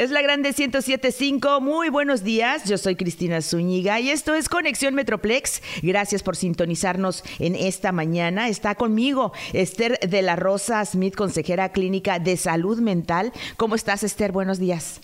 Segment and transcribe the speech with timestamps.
[0.00, 1.60] Es la grande 1075.
[1.60, 2.64] Muy buenos días.
[2.64, 5.60] Yo soy Cristina Zúñiga y esto es Conexión Metroplex.
[5.82, 8.48] Gracias por sintonizarnos en esta mañana.
[8.48, 13.30] Está conmigo Esther de la Rosa Smith, consejera clínica de salud mental.
[13.58, 14.32] ¿Cómo estás, Esther?
[14.32, 15.02] Buenos días.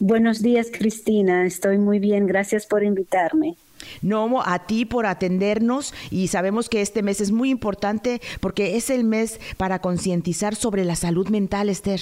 [0.00, 1.44] Buenos días, Cristina.
[1.44, 2.26] Estoy muy bien.
[2.26, 3.54] Gracias por invitarme.
[4.00, 8.88] No, a ti por atendernos y sabemos que este mes es muy importante porque es
[8.88, 12.00] el mes para concientizar sobre la salud mental, Esther.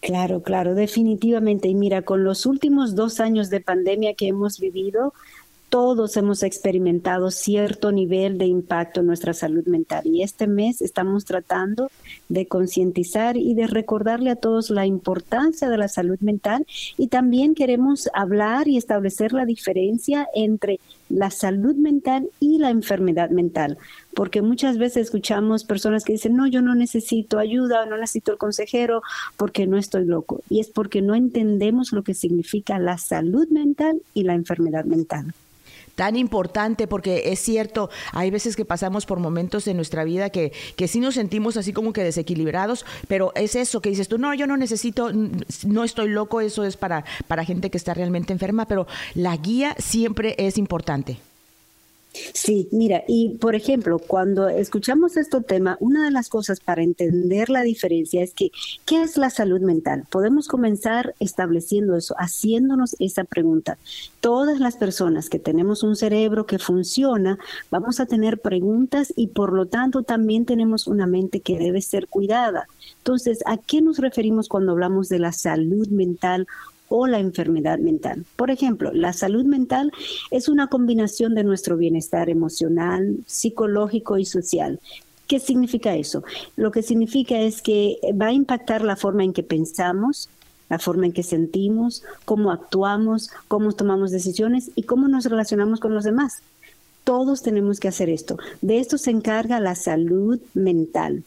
[0.00, 1.68] Claro, claro, definitivamente.
[1.68, 5.12] Y mira, con los últimos dos años de pandemia que hemos vivido,
[5.74, 11.24] todos hemos experimentado cierto nivel de impacto en nuestra salud mental y este mes estamos
[11.24, 11.90] tratando
[12.28, 16.64] de concientizar y de recordarle a todos la importancia de la salud mental
[16.96, 23.30] y también queremos hablar y establecer la diferencia entre la salud mental y la enfermedad
[23.30, 23.78] mental,
[24.14, 28.38] porque muchas veces escuchamos personas que dicen, no, yo no necesito ayuda, no necesito el
[28.38, 29.02] consejero
[29.36, 30.42] porque no estoy loco.
[30.48, 35.34] Y es porque no entendemos lo que significa la salud mental y la enfermedad mental
[35.94, 40.52] tan importante porque es cierto, hay veces que pasamos por momentos en nuestra vida que,
[40.76, 44.34] que sí nos sentimos así como que desequilibrados, pero es eso que dices tú, no,
[44.34, 48.66] yo no necesito, no estoy loco, eso es para, para gente que está realmente enferma,
[48.66, 51.18] pero la guía siempre es importante.
[52.32, 57.50] Sí, mira, y por ejemplo, cuando escuchamos este tema, una de las cosas para entender
[57.50, 58.50] la diferencia es que,
[58.84, 60.04] ¿qué es la salud mental?
[60.10, 63.78] Podemos comenzar estableciendo eso, haciéndonos esa pregunta.
[64.20, 67.38] Todas las personas que tenemos un cerebro que funciona,
[67.70, 72.06] vamos a tener preguntas y por lo tanto también tenemos una mente que debe ser
[72.06, 72.68] cuidada.
[72.98, 76.46] Entonces, ¿a qué nos referimos cuando hablamos de la salud mental
[76.88, 78.24] o la enfermedad mental.
[78.36, 79.92] Por ejemplo, la salud mental
[80.30, 84.80] es una combinación de nuestro bienestar emocional, psicológico y social.
[85.26, 86.22] ¿Qué significa eso?
[86.56, 90.28] Lo que significa es que va a impactar la forma en que pensamos,
[90.68, 95.94] la forma en que sentimos, cómo actuamos, cómo tomamos decisiones y cómo nos relacionamos con
[95.94, 96.42] los demás.
[97.04, 98.38] Todos tenemos que hacer esto.
[98.60, 101.22] De esto se encarga la salud mental.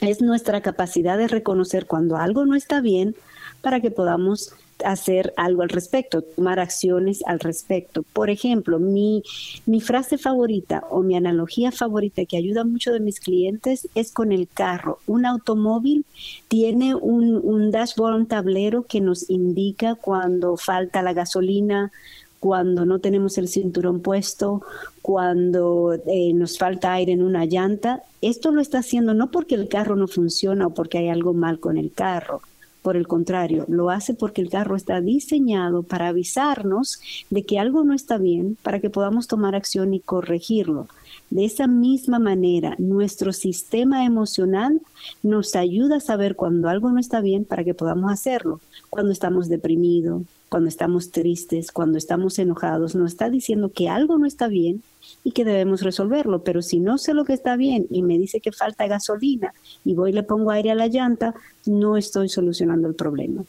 [0.00, 3.14] Es nuestra capacidad de reconocer cuando algo no está bien
[3.62, 4.52] para que podamos
[4.84, 8.02] hacer algo al respecto, tomar acciones al respecto.
[8.12, 9.22] Por ejemplo, mi,
[9.66, 14.32] mi frase favorita o mi analogía favorita que ayuda mucho de mis clientes es con
[14.32, 14.98] el carro.
[15.06, 16.04] Un automóvil
[16.48, 21.92] tiene un, un dashboard, un tablero que nos indica cuando falta la gasolina,
[22.40, 24.62] cuando no tenemos el cinturón puesto,
[25.02, 28.02] cuando eh, nos falta aire en una llanta.
[28.20, 31.60] Esto lo está haciendo no porque el carro no funciona o porque hay algo mal
[31.60, 32.42] con el carro,
[32.88, 37.84] por el contrario, lo hace porque el carro está diseñado para avisarnos de que algo
[37.84, 40.88] no está bien, para que podamos tomar acción y corregirlo.
[41.28, 44.80] De esa misma manera, nuestro sistema emocional
[45.22, 48.58] nos ayuda a saber cuando algo no está bien para que podamos hacerlo.
[48.88, 54.24] Cuando estamos deprimidos, cuando estamos tristes, cuando estamos enojados, nos está diciendo que algo no
[54.24, 54.82] está bien
[55.28, 56.42] y que debemos resolverlo.
[56.42, 59.52] Pero si no sé lo que está bien y me dice que falta gasolina
[59.84, 61.34] y voy y le pongo aire a la llanta,
[61.66, 63.44] no estoy solucionando el problema.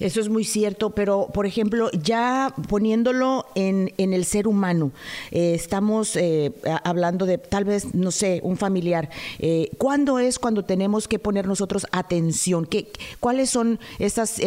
[0.00, 4.92] Eso es muy cierto, pero por ejemplo, ya poniéndolo en, en el ser humano,
[5.32, 6.52] eh, estamos eh,
[6.84, 9.10] hablando de tal vez, no sé, un familiar.
[9.40, 12.64] Eh, ¿Cuándo es cuando tenemos que poner nosotros atención?
[12.64, 14.40] ¿Qué, ¿Cuáles son esos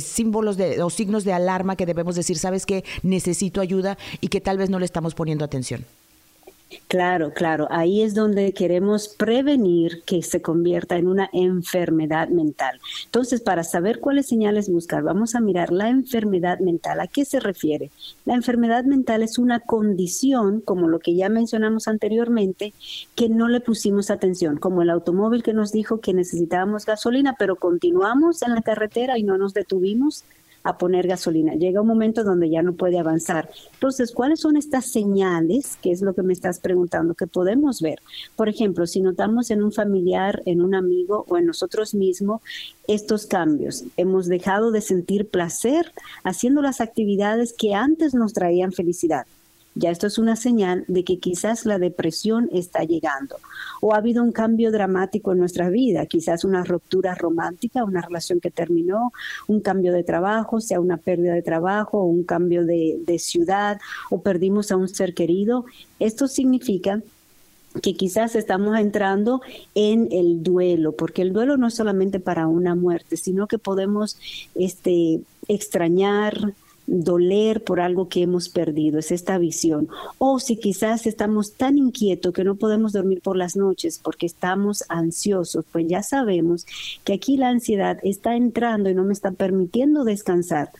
[0.00, 4.40] símbolos de, o signos de alarma que debemos decir, sabes que necesito ayuda y que
[4.40, 5.84] tal vez no le estamos poniendo atención?
[6.86, 7.66] Claro, claro.
[7.70, 12.78] Ahí es donde queremos prevenir que se convierta en una enfermedad mental.
[13.06, 17.00] Entonces, para saber cuáles señales buscar, vamos a mirar la enfermedad mental.
[17.00, 17.90] ¿A qué se refiere?
[18.26, 22.74] La enfermedad mental es una condición, como lo que ya mencionamos anteriormente,
[23.14, 27.56] que no le pusimos atención, como el automóvil que nos dijo que necesitábamos gasolina, pero
[27.56, 30.24] continuamos en la carretera y no nos detuvimos
[30.68, 31.54] a poner gasolina.
[31.54, 33.48] Llega un momento donde ya no puede avanzar.
[33.72, 38.00] Entonces, ¿cuáles son estas señales, que es lo que me estás preguntando, que podemos ver?
[38.36, 42.42] Por ejemplo, si notamos en un familiar, en un amigo o en nosotros mismos
[42.86, 43.84] estos cambios.
[43.96, 45.92] Hemos dejado de sentir placer
[46.22, 49.26] haciendo las actividades que antes nos traían felicidad
[49.78, 53.36] ya esto es una señal de que quizás la depresión está llegando
[53.80, 58.40] o ha habido un cambio dramático en nuestra vida, quizás una ruptura romántica, una relación
[58.40, 59.12] que terminó,
[59.46, 63.78] un cambio de trabajo, sea una pérdida de trabajo o un cambio de, de ciudad
[64.10, 65.64] o perdimos a un ser querido.
[66.00, 67.00] Esto significa
[67.80, 69.42] que quizás estamos entrando
[69.76, 74.18] en el duelo, porque el duelo no es solamente para una muerte, sino que podemos
[74.56, 76.54] este, extrañar,
[76.88, 79.88] doler por algo que hemos perdido, es esta visión.
[80.16, 84.82] O si quizás estamos tan inquietos que no podemos dormir por las noches porque estamos
[84.88, 86.66] ansiosos, pues ya sabemos
[87.04, 90.70] que aquí la ansiedad está entrando y no me está permitiendo descansar.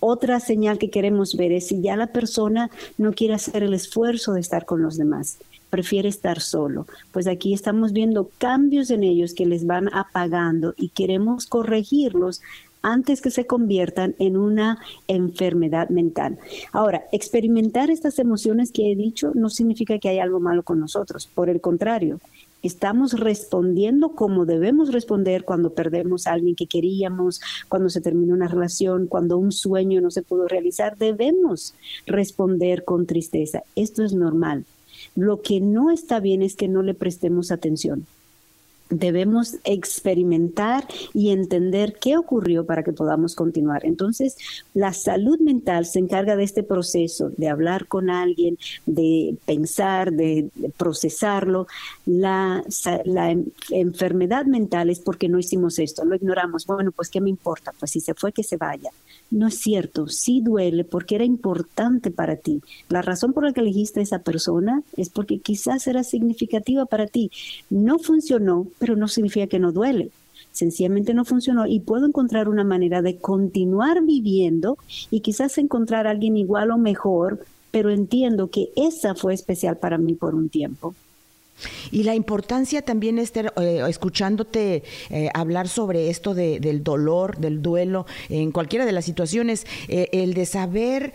[0.00, 4.32] Otra señal que queremos ver es si ya la persona no quiere hacer el esfuerzo
[4.32, 5.38] de estar con los demás
[5.70, 6.86] prefiere estar solo.
[7.12, 12.40] Pues aquí estamos viendo cambios en ellos que les van apagando y queremos corregirlos
[12.82, 16.38] antes que se conviertan en una enfermedad mental.
[16.72, 21.26] Ahora, experimentar estas emociones que he dicho no significa que hay algo malo con nosotros,
[21.26, 22.20] por el contrario,
[22.62, 28.48] estamos respondiendo como debemos responder cuando perdemos a alguien que queríamos, cuando se terminó una
[28.48, 31.74] relación, cuando un sueño no se pudo realizar, debemos
[32.06, 33.62] responder con tristeza.
[33.76, 34.64] Esto es normal.
[35.14, 38.06] Lo que no está bien es que no le prestemos atención
[38.90, 43.84] debemos experimentar y entender qué ocurrió para que podamos continuar.
[43.84, 44.36] Entonces,
[44.74, 50.50] la salud mental se encarga de este proceso, de hablar con alguien, de pensar, de,
[50.76, 51.66] procesarlo.
[52.06, 52.64] La,
[53.04, 53.36] la
[53.70, 56.66] enfermedad mental es porque no hicimos esto, lo ignoramos.
[56.66, 57.72] Bueno, pues ¿qué me importa?
[57.78, 58.90] Pues si se fue, que se vaya.
[59.30, 62.62] No es cierto, sí duele porque era importante para ti.
[62.88, 67.06] La razón por la que elegiste a esa persona es porque quizás era significativa para
[67.06, 67.30] ti.
[67.68, 70.10] No funcionó, pero no significa que no duele.
[70.52, 74.78] Sencillamente no funcionó y puedo encontrar una manera de continuar viviendo
[75.10, 79.98] y quizás encontrar a alguien igual o mejor, pero entiendo que esa fue especial para
[79.98, 80.94] mí por un tiempo.
[81.90, 87.62] Y la importancia también, Esther, eh, escuchándote eh, hablar sobre esto de, del dolor, del
[87.62, 91.12] duelo, en cualquiera de las situaciones, eh, el de saber,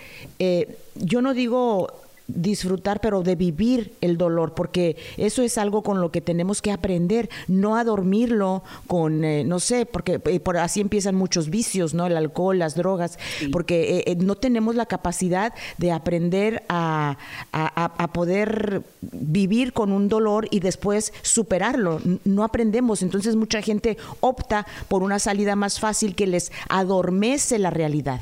[0.95, 6.11] yo no digo disfrutar, pero de vivir el dolor, porque eso es algo con lo
[6.11, 10.81] que tenemos que aprender, no a dormirlo con, eh, no sé, porque eh, por así
[10.81, 12.05] empiezan muchos vicios, ¿no?
[12.05, 13.19] El alcohol, las drogas,
[13.51, 17.17] porque eh, no tenemos la capacidad de aprender a,
[17.51, 21.99] a, poder vivir con un dolor y después superarlo.
[22.25, 27.69] No aprendemos, entonces mucha gente opta por una salida más fácil que les adormece la
[27.69, 28.21] realidad.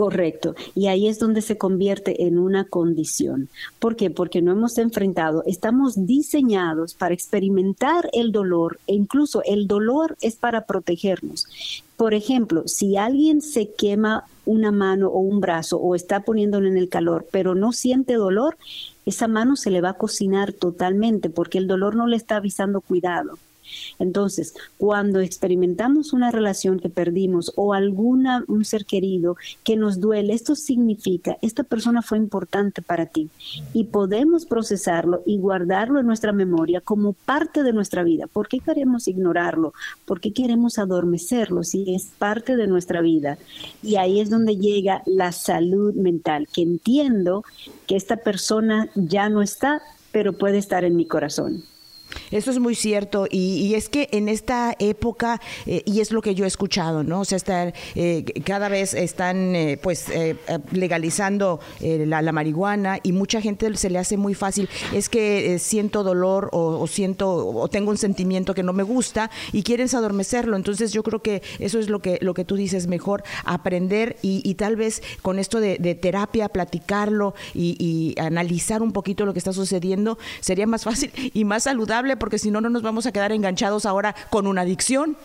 [0.00, 0.54] Correcto.
[0.74, 3.50] Y ahí es donde se convierte en una condición.
[3.78, 4.08] ¿Por qué?
[4.08, 10.36] Porque no hemos enfrentado, estamos diseñados para experimentar el dolor e incluso el dolor es
[10.36, 11.46] para protegernos.
[11.98, 16.78] Por ejemplo, si alguien se quema una mano o un brazo o está poniéndolo en
[16.78, 18.56] el calor, pero no siente dolor,
[19.04, 22.80] esa mano se le va a cocinar totalmente porque el dolor no le está avisando
[22.80, 23.36] cuidado.
[23.98, 30.32] Entonces, cuando experimentamos una relación que perdimos o alguna un ser querido que nos duele,
[30.32, 33.28] esto significa esta persona fue importante para ti
[33.72, 38.26] y podemos procesarlo y guardarlo en nuestra memoria como parte de nuestra vida.
[38.26, 39.72] ¿Por qué queremos ignorarlo?
[40.04, 43.38] ¿Por qué queremos adormecerlo si es parte de nuestra vida?
[43.82, 47.44] Y ahí es donde llega la salud mental, que entiendo
[47.86, 49.82] que esta persona ya no está,
[50.12, 51.64] pero puede estar en mi corazón.
[52.30, 56.34] Eso es muy cierto y, es que en esta época, eh, y es lo que
[56.34, 57.20] yo he escuchado, ¿no?
[57.20, 60.06] O sea, estar, eh, cada vez están eh, pues
[60.72, 66.48] legalizando la, marihuana y mucha gente se le hace muy fácil, es que siento dolor
[66.52, 70.56] o, siento o tengo un sentimiento que no me gusta y quieres adormecerlo.
[70.56, 74.54] Entonces yo creo que eso es lo que, lo que tú dices, mejor aprender y,
[74.54, 79.52] tal vez con esto de, terapia, platicarlo y, y analizar un poquito lo que está
[79.52, 83.32] sucediendo, sería más fácil y más saludable porque si no, no nos vamos a quedar
[83.32, 85.16] enganchados ahora con una adicción.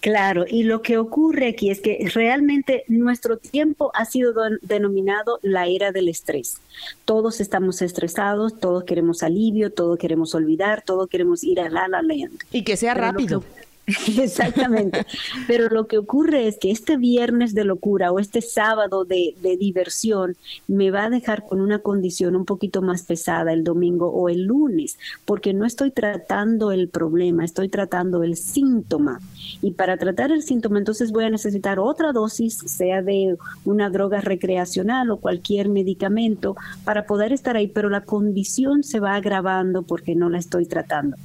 [0.00, 5.66] Claro, y lo que ocurre aquí es que realmente nuestro tiempo ha sido denominado la
[5.66, 6.58] era del estrés.
[7.04, 12.02] Todos estamos estresados, todos queremos alivio, todos queremos olvidar, todos queremos ir a la la
[12.02, 12.40] land.
[12.50, 13.44] Y que sea rápido.
[14.18, 15.04] Exactamente.
[15.48, 20.36] Pero lo que ocurre es que este viernes de locura o este sábado de, diversión
[20.68, 24.44] me va a dejar con una condición un poquito más pesada el domingo o el
[24.44, 29.20] lunes, porque no estoy tratando el problema, estoy tratando el síntoma.
[29.60, 34.20] Y para tratar el síntoma, entonces voy a necesitar otra dosis, sea de una droga
[34.20, 40.14] recreacional o cualquier medicamento, para poder estar ahí, pero la condición se va agravando porque
[40.14, 41.16] no la estoy tratando.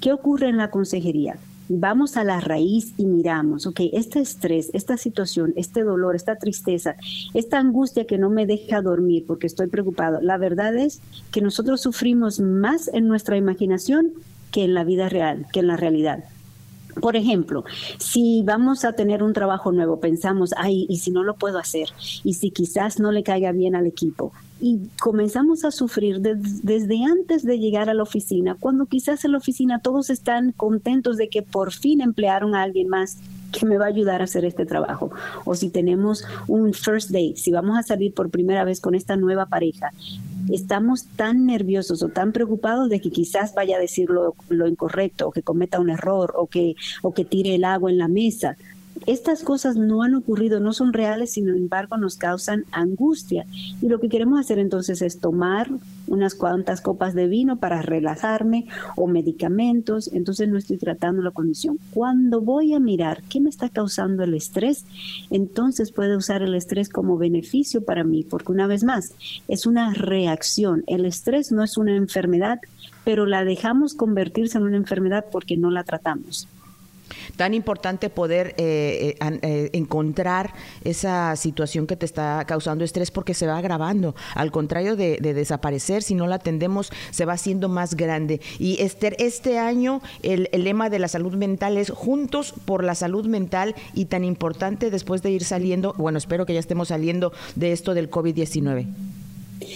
[0.00, 1.38] ¿Qué ocurre en la consejería?
[1.68, 6.96] Vamos a la raíz y miramos, ok, este estrés, esta situación, este dolor, esta tristeza,
[7.34, 11.80] esta angustia que no me deja dormir porque estoy preocupado, la verdad es que nosotros
[11.80, 14.12] sufrimos más en nuestra imaginación
[14.50, 16.24] que en la vida real, que en la realidad.
[17.00, 17.64] Por ejemplo,
[17.98, 21.88] si vamos a tener un trabajo nuevo, pensamos, ay, ¿y si no lo puedo hacer?
[22.24, 24.32] ¿Y si quizás no le caiga bien al equipo?
[24.58, 29.38] Y comenzamos a sufrir desde antes de llegar a la oficina, cuando quizás en la
[29.38, 33.18] oficina todos están contentos de que por fin emplearon a alguien más
[33.52, 35.10] que me va a ayudar a hacer este trabajo.
[35.44, 39.16] O si tenemos un first date, si vamos a salir por primera vez con esta
[39.16, 39.92] nueva pareja,
[40.52, 45.28] estamos tan nerviosos o tan preocupados de que quizás vaya a decir lo, lo incorrecto
[45.28, 48.56] o que cometa un error o que, o que tire el agua en la mesa
[49.06, 53.46] estas cosas no han ocurrido, no son reales, sin embargo nos causan angustia.
[53.82, 55.70] Y lo que queremos hacer entonces es tomar
[56.06, 61.78] unas cuantas copas de vino para relajarme o medicamentos, entonces no estoy tratando la condición.
[61.92, 64.84] Cuando voy a mirar qué me está causando el estrés,
[65.30, 69.14] entonces puedo usar el estrés como beneficio para mí, porque una vez más,
[69.48, 70.84] es una reacción.
[70.86, 72.60] El estrés no es una enfermedad,
[73.04, 76.48] pero la dejamos convertirse en una enfermedad porque no la tratamos
[77.36, 83.34] tan importante poder eh, eh, eh, encontrar esa situación que te está causando estrés porque
[83.34, 84.14] se va agravando.
[84.34, 88.40] Al contrario de, desaparecer, si no la atendemos, se va haciendo más grande.
[88.58, 92.94] Y Esther, este año el, el lema de la salud mental es juntos por la
[92.94, 97.32] salud mental y tan importante después de ir saliendo, bueno, espero que ya estemos saliendo
[97.54, 98.86] de esto del COVID-19.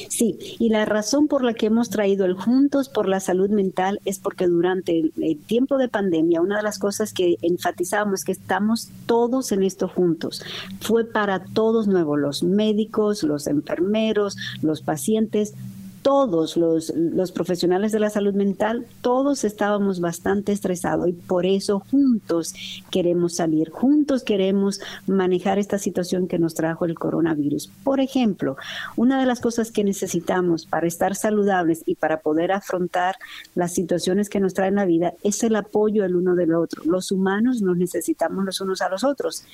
[0.08, 4.00] Sí, y la razón por la que hemos traído el Juntos por la Salud Mental
[4.04, 8.32] es porque durante el, tiempo de pandemia, una de las cosas que enfatizábamos es que
[8.32, 10.42] estamos todos en esto juntos.
[10.80, 15.54] Fue para todos nuevos, los médicos, los enfermeros, los pacientes,
[16.02, 21.80] todos los, los, profesionales de la salud mental, todos estábamos bastante estresados y por eso
[21.90, 22.54] juntos
[22.90, 27.70] queremos salir, juntos queremos manejar esta situación que nos trajo el coronavirus.
[27.84, 28.56] Por ejemplo,
[28.96, 33.16] una de las cosas que necesitamos para estar saludables y para poder afrontar
[33.54, 36.82] las situaciones que nos traen la vida es el apoyo el uno del otro.
[36.84, 39.44] Los humanos nos necesitamos los unos a los otros.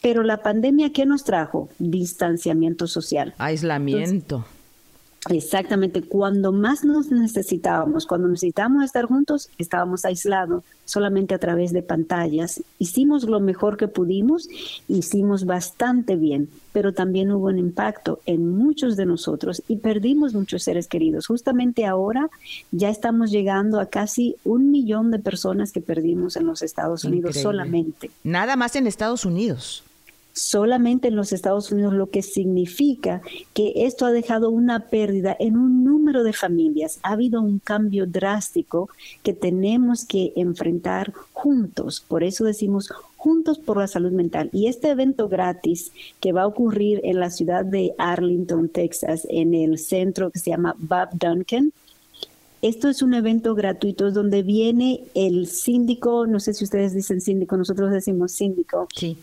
[0.00, 1.68] Pero la pandemia, ¿qué nos trajo?
[1.78, 3.34] Distanciamiento social.
[3.38, 4.44] Aislamiento.
[5.30, 11.82] Exactamente, cuando más nos necesitábamos, cuando necesitábamos estar juntos, estábamos aislados solamente a través de
[11.82, 12.62] pantallas.
[12.80, 14.48] Hicimos lo mejor que pudimos,
[14.88, 20.64] hicimos bastante bien, pero también hubo un impacto en muchos de nosotros y perdimos muchos
[20.64, 21.28] seres queridos.
[21.28, 22.28] Justamente ahora
[22.72, 27.36] ya estamos llegando a casi un millón de personas que perdimos en los Estados Unidos
[27.36, 28.10] solamente.
[28.24, 29.84] Nada más en Estados Unidos
[30.32, 33.22] solamente en los Estados Unidos, lo que significa
[33.54, 36.98] que esto ha dejado una pérdida en un número de familias.
[37.02, 38.88] Ha habido un cambio drástico
[39.22, 42.04] que tenemos que enfrentar juntos.
[42.06, 44.50] Por eso decimos juntos por la salud mental.
[44.52, 49.54] Y este evento gratis que va a ocurrir en la ciudad de Arlington, Texas, en
[49.54, 51.72] el centro que se llama Bob Duncan,
[52.62, 57.56] esto es un evento gratuito donde viene el síndico, no sé si ustedes dicen síndico,
[57.56, 59.16] nosotros decimos síndico, sí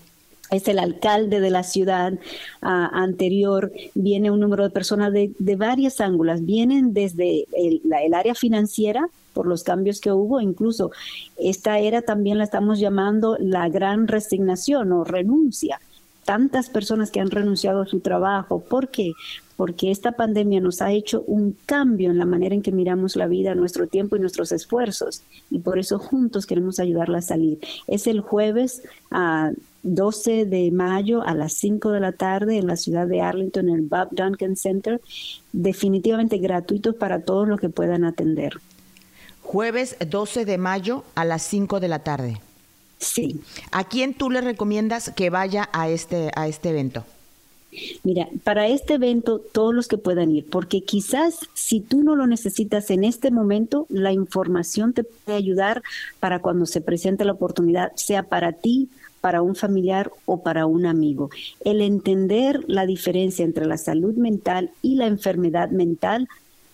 [0.52, 2.14] es el alcalde de la ciudad
[2.62, 7.82] ah, anterior, viene un número de personas de, varias ángulas, vienen desde el,
[8.14, 10.92] área financiera por los cambios que hubo, incluso
[11.38, 15.80] esta era también la estamos llamando la gran resignación o renuncia.
[16.26, 19.14] Tantas personas que han renunciado a su trabajo, ¿por qué?
[19.60, 23.28] porque esta pandemia nos ha hecho un cambio en la manera en que miramos la
[23.28, 25.24] vida, nuestro tiempo y nuestros esfuerzos.
[25.52, 27.60] Y por eso juntos queremos ayudarla a salir.
[27.86, 29.52] Es el jueves a
[29.84, 33.76] 12 de mayo a las 5 de la tarde en la ciudad de Arlington, en
[33.76, 35.02] el Bob Duncan Center.
[35.54, 38.54] Definitivamente gratuito para todos los que puedan atender.
[39.42, 42.42] Jueves 12 de mayo a las 5 de la tarde.
[43.00, 43.42] Sí.
[43.72, 47.06] ¿A quién tú le recomiendas que vaya a este, a este evento?
[48.04, 52.26] Mira, para este evento todos los que puedan ir, porque quizás si tú no lo
[52.26, 55.84] necesitas en este momento, la información te puede ayudar
[56.20, 58.90] para cuando se presente la oportunidad, sea para ti,
[59.22, 61.30] para un familiar o para un amigo.
[61.64, 66.28] El entender la diferencia entre la salud mental y la enfermedad mental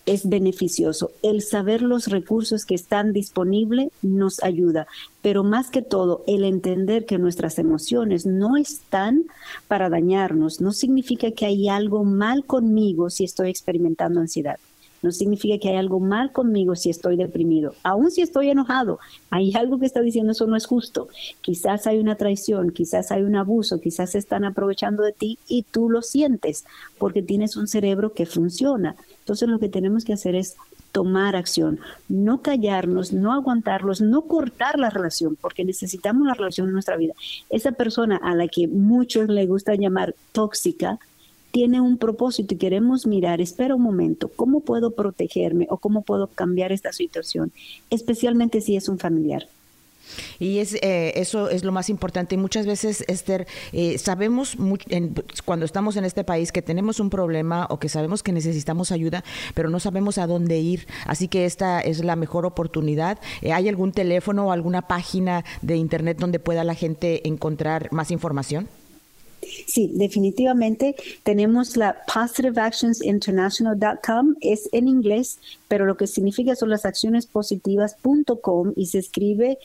[0.06, 1.10] es beneficioso.
[1.22, 4.86] El saber los recursos que están disponibles nos ayuda,
[5.20, 9.24] pero más que todo, el entender que nuestras emociones no están
[9.66, 14.58] para dañarnos, no significa que hay algo mal conmigo si estoy experimentando ansiedad.
[15.02, 17.74] No significa que hay algo mal conmigo si estoy deprimido.
[17.82, 18.98] Aún si estoy enojado,
[19.30, 21.08] hay algo que está diciendo eso no es justo.
[21.40, 25.62] Quizás hay una traición, quizás hay un abuso, quizás se están aprovechando de ti y
[25.62, 26.64] tú lo sientes
[26.98, 28.96] porque tienes un cerebro que funciona.
[29.20, 30.56] Entonces lo que tenemos que hacer es
[30.96, 36.72] tomar acción, no callarnos, no aguantarlos, no cortar la relación, porque necesitamos la relación en
[36.72, 37.12] nuestra vida.
[37.50, 40.98] Esa persona a la que muchos le gusta llamar tóxica,
[41.56, 46.26] tiene un propósito y queremos mirar, espera un momento, ¿cómo puedo protegerme o cómo puedo
[46.26, 47.50] cambiar esta situación?
[47.88, 49.48] Especialmente si es un familiar.
[50.38, 52.36] Y es, eh, eso es lo más importante.
[52.36, 54.54] Muchas veces, Esther, eh, sabemos
[55.46, 59.24] cuando estamos en este país que tenemos un problema o que sabemos que necesitamos ayuda,
[59.54, 60.86] pero no sabemos a dónde ir.
[61.06, 63.18] Así que esta es la mejor oportunidad.
[63.40, 68.10] Eh, ¿Hay algún teléfono o alguna página de Internet donde pueda la gente encontrar más
[68.10, 68.68] información?
[69.66, 77.26] Sí, definitivamente tenemos la positiveactionsinternational.com, es en inglés, pero lo que significa son las acciones
[77.26, 79.58] positivas.com y se escribe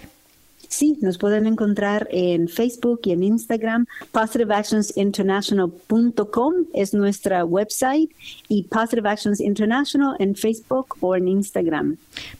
[0.67, 3.87] Sí, nos pueden encontrar en Facebook y en Instagram.
[4.11, 8.11] PositiveActionsInternational.com es nuestra website
[8.47, 11.97] y Positive Actions International en Facebook o en Instagram.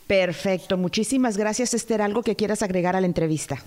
[0.08, 0.78] Perfecto.
[0.78, 2.01] Muchísimas gracias, Esther.
[2.01, 3.62] ¿Algo que quieras agregar a la entrevista?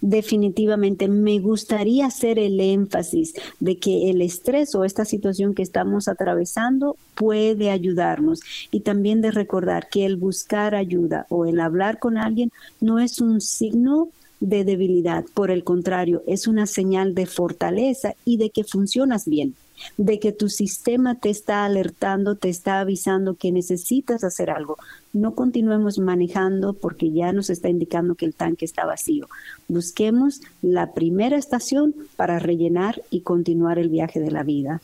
[0.00, 6.06] Definitivamente, me gustaría hacer el énfasis de que el estrés o esta situación que estamos
[6.06, 8.40] atravesando puede ayudarnos.
[8.70, 13.20] Y también de recordar que el buscar ayuda o el hablar con alguien no es
[13.20, 14.08] un signo
[14.40, 19.56] de debilidad, por el contrario, es una señal de fortaleza y de que funcionas bien
[19.96, 24.76] de que tu sistema te está alertando, te está avisando que necesitas hacer algo.
[25.12, 29.28] No continuemos manejando porque ya nos está indicando que el tanque está vacío.
[29.68, 34.80] Busquemos la primera estación para rellenar y continuar el viaje de la vida.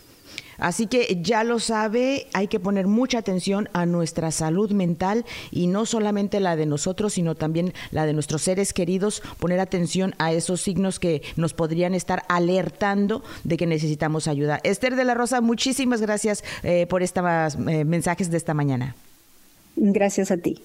[0.58, 5.66] Así que ya lo sabe, hay que poner mucha atención a nuestra salud mental y
[5.66, 10.32] no solamente la de nosotros, sino también la de nuestros seres queridos, poner atención a
[10.32, 14.60] esos signos que nos podrían estar alertando de que necesitamos ayuda.
[14.62, 17.14] Esther de la Rosa, muchísimas gracias eh, por estos
[17.68, 18.94] eh, mensajes de esta mañana.
[19.76, 20.60] Gracias a ti.